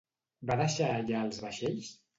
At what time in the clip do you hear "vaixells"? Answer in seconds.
1.47-1.97